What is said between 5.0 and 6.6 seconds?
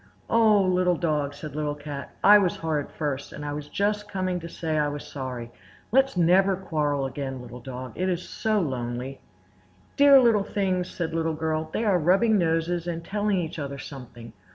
sorry. Let's never